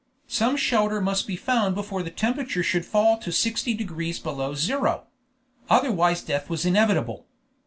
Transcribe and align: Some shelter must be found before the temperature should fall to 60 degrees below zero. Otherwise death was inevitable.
Some 0.25 0.57
shelter 0.57 0.99
must 0.99 1.27
be 1.27 1.35
found 1.35 1.75
before 1.75 2.01
the 2.01 2.09
temperature 2.09 2.63
should 2.63 2.87
fall 2.87 3.19
to 3.19 3.31
60 3.31 3.75
degrees 3.75 4.17
below 4.17 4.55
zero. 4.55 5.05
Otherwise 5.69 6.23
death 6.23 6.49
was 6.49 6.65
inevitable. 6.65 7.27